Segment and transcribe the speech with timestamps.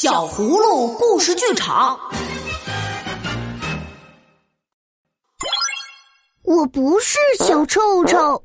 [0.00, 1.98] 小葫芦故事剧场。
[6.44, 8.40] 我不是小臭臭。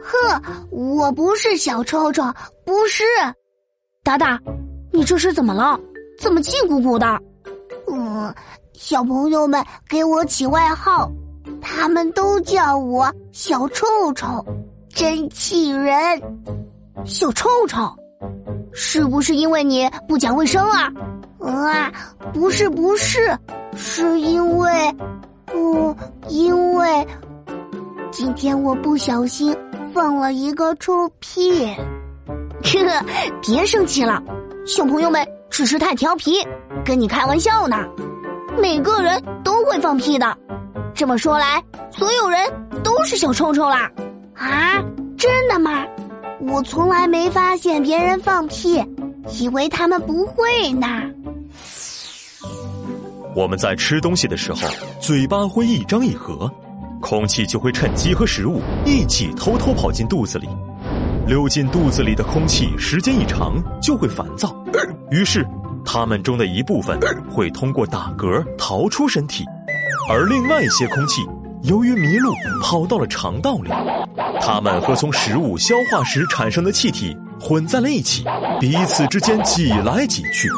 [0.00, 2.22] 呵，我不是小臭臭，
[2.64, 3.02] 不是。
[4.04, 4.38] 达达，
[4.92, 5.76] 你这是怎么了？
[6.20, 7.20] 怎么气鼓鼓的？
[7.88, 8.32] 嗯，
[8.74, 11.10] 小朋友们给我起外号，
[11.60, 13.84] 他们都叫我小臭
[14.14, 14.46] 臭，
[14.94, 16.22] 真气人。
[17.04, 17.78] 小臭臭，
[18.72, 20.92] 是不是因为你不讲卫生啊？
[21.40, 21.92] 啊，
[22.32, 23.36] 不是不是，
[23.76, 24.94] 是因为，
[25.54, 25.96] 嗯，
[26.28, 27.06] 因为
[28.10, 29.56] 今天我不小心。
[29.92, 31.66] 放了一个臭屁，
[32.62, 33.04] 呵呵，
[33.42, 34.22] 别生气了，
[34.64, 36.36] 小朋友们只是太调皮，
[36.84, 37.76] 跟你开玩笑呢。
[38.56, 40.38] 每个人都会放屁的，
[40.94, 41.60] 这么说来，
[41.90, 42.38] 所有人
[42.84, 43.90] 都是小臭臭啦。
[44.36, 44.80] 啊，
[45.18, 45.84] 真的吗？
[46.40, 48.82] 我从来没发现别人放屁，
[49.38, 50.86] 以为他们不会呢。
[53.36, 54.60] 我们在吃东西的时候，
[55.00, 56.50] 嘴巴会一张一合。
[57.00, 60.46] 空气就会趁机和食物一起偷偷跑进肚子里，
[61.26, 64.54] 溜进肚子里的空气时间一长就会烦躁，
[65.10, 65.42] 于是
[65.82, 69.46] 它们中的一部分会通过打嗝逃出身体，
[70.10, 71.22] 而另外一些空气
[71.62, 73.70] 由于迷路跑到了肠道里，
[74.40, 78.24] 它们和从食物消化时产生的气体混在了一起，
[78.58, 80.48] 彼此之间挤来挤去，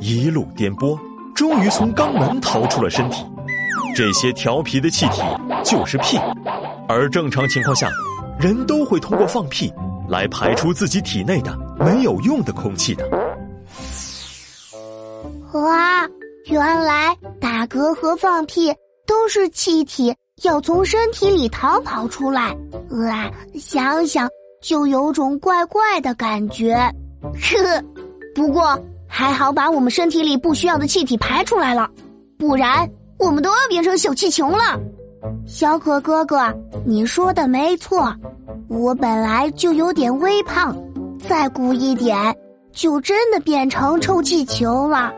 [0.00, 0.98] 一路颠簸，
[1.34, 3.24] 终于从肛门逃出了身体。
[3.94, 5.22] 这些调皮的气体
[5.64, 6.18] 就是屁，
[6.88, 7.90] 而正常情况下，
[8.38, 9.72] 人都会通过放屁
[10.08, 13.08] 来排出自己体内的没有用的空气的。
[15.52, 16.08] 哇，
[16.46, 18.72] 原来打嗝和放屁
[19.06, 22.56] 都是气体要从身体里逃跑出来，
[23.10, 24.28] 啊，想想
[24.62, 26.74] 就有种怪怪的感觉。
[27.22, 27.84] 呵，
[28.34, 31.88] 不过还好把我们身体里不需要的气体排出来了，
[32.38, 32.88] 不然。
[33.18, 34.80] 我们都要变成小气球了，
[35.46, 36.52] 小可哥哥，
[36.84, 38.12] 你说的没错，
[38.68, 40.76] 我本来就有点微胖，
[41.28, 42.36] 再鼓一点，
[42.72, 45.12] 就真的变成臭气球了。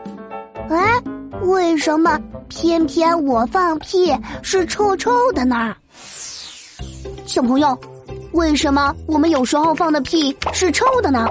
[0.69, 1.01] 哎，
[1.45, 5.75] 为什么偏偏我放屁是臭臭的呢？
[7.25, 7.77] 小朋友，
[8.31, 11.29] 为什么我们有时候放的屁是臭的呢？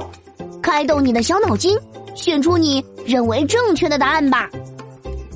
[0.62, 1.76] 开动你的小脑筋，
[2.14, 4.48] 选出你认为正确的答案吧。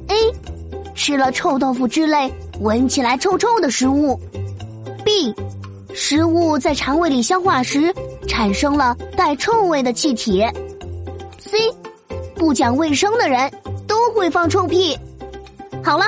[0.08, 0.14] A。
[0.94, 2.28] 吃了臭豆腐之类
[2.58, 4.18] 闻起来臭臭的食物
[5.04, 5.32] ，B，
[5.94, 7.94] 食物在肠胃里消化时
[8.26, 10.44] 产生了带臭味的气体
[11.38, 11.56] ，C，
[12.34, 13.48] 不讲卫生的人
[13.86, 14.98] 都会放臭屁。
[15.88, 16.04] 好了，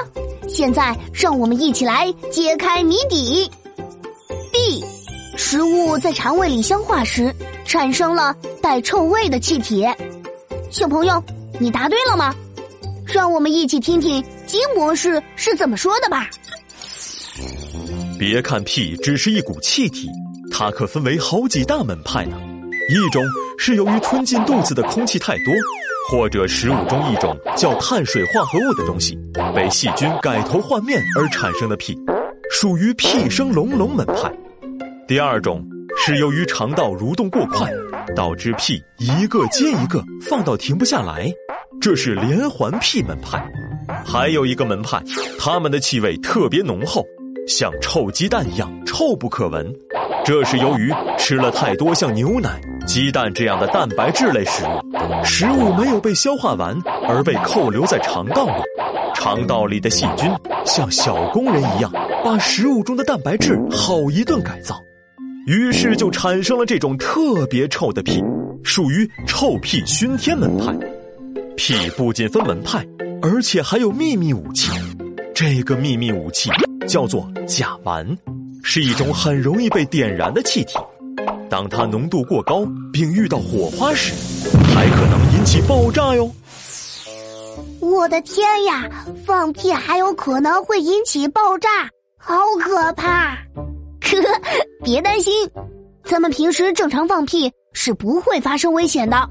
[0.47, 3.51] 现在让我们一起来揭开谜底。
[4.53, 4.85] B，
[5.39, 9.89] 食物在肠胃里消化时产生了带臭味的气体。
[10.71, 11.25] 小朋友，
[11.59, 12.35] 你答对了吗？
[13.07, 14.23] 让我们一起听听。
[14.47, 16.29] 金博士是怎么说的吧？
[18.19, 20.11] 别看屁只是一股气体，
[20.53, 22.37] 它可分为好几大门派呢。
[22.91, 23.25] 一种
[23.57, 25.55] 是由于吞进肚子的空气太多，
[26.11, 29.17] 或者食物中一种叫碳水化合物的东西
[29.55, 31.97] 被细菌改头换面而产生的屁，
[32.51, 34.29] 属于屁声隆隆门派。
[35.07, 35.65] 第二种
[35.97, 37.71] 是由于肠道蠕动过快，
[38.17, 41.33] 导致屁一个接一个放到停不下来，
[41.81, 43.41] 这是连环屁门派。
[44.05, 45.01] 还有一个门派，
[45.39, 47.07] 他们的气味特别浓厚，
[47.47, 49.73] 像臭鸡蛋一样臭不可闻。
[50.31, 56.73] 这是由于吃了太多像牛奶、鸡蛋这样的蛋白质类食物，食物没有被消化完
[57.09, 58.63] 而被扣留在肠道里。
[59.13, 60.31] 肠道里的细菌
[60.65, 61.91] 像小工人一样，
[62.25, 64.81] 把食物中的蛋白质好一顿改造，
[65.49, 68.23] 于是就产生了这种特别臭的屁，
[68.63, 70.73] 属于臭屁熏天门派。
[71.57, 72.87] 屁不仅分门派。
[73.21, 74.71] 而且还有秘密武器，
[75.35, 76.49] 这个秘密武器
[76.87, 78.17] 叫做甲烷，
[78.63, 80.79] 是一种很容易被点燃的气体。
[81.49, 84.13] 当它浓度过高并遇到火花时，
[84.75, 86.31] 还可能引起爆炸哟。
[87.81, 88.89] 我的天呀，
[89.27, 91.69] 放屁还有可能会引起爆炸，
[92.17, 93.37] 好可怕！
[94.01, 94.41] 呵呵，
[94.85, 95.33] 别担心，
[96.05, 99.29] 咱们平时正常放屁是不会发生危险的，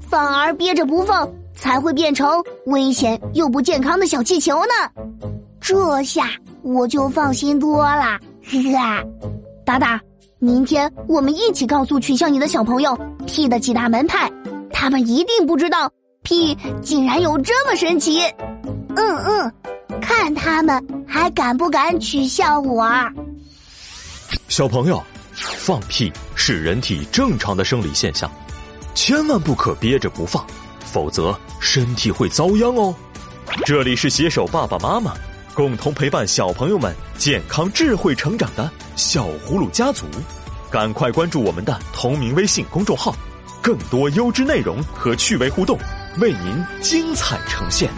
[0.00, 1.28] 反而憋着不放。
[1.58, 2.30] 才会变成
[2.66, 5.02] 危险又不健康的小气球呢，
[5.58, 6.28] 这下
[6.60, 8.20] 我就放心多了。
[8.48, 9.04] 哈，
[9.64, 10.00] 达达，
[10.38, 12.96] 明天我们一起告诉取笑你的小朋友
[13.26, 14.30] 屁的几大门派，
[14.72, 15.90] 他们一定不知道
[16.22, 18.20] 屁竟然有这么神奇。
[18.94, 19.52] 嗯嗯，
[20.00, 22.88] 看他们还敢不敢取笑我。
[24.48, 25.02] 小朋友，
[25.32, 28.30] 放屁是人体正常的生理现象。
[28.94, 30.46] 千万不可憋着不放，
[30.84, 32.94] 否则身体会遭殃哦。
[33.64, 35.14] 这里是携手爸爸妈妈，
[35.56, 40.04] 共同陪伴小朋友们健康智慧成长的小葫芦家族，
[40.70, 43.16] 赶快关注我们的同名微信公众号，
[43.62, 45.78] 更多优质内容和趣味互动
[46.18, 47.88] 为您精彩呈现。